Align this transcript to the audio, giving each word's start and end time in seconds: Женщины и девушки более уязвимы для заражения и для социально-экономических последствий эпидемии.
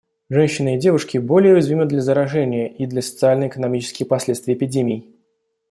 Женщины 0.31 0.73
и 0.73 0.79
девушки 0.79 1.19
более 1.19 1.53
уязвимы 1.53 1.85
для 1.85 2.01
заражения 2.01 2.65
и 2.67 2.87
для 2.87 3.03
социально-экономических 3.03 4.07
последствий 4.07 4.55
эпидемии. 4.55 5.15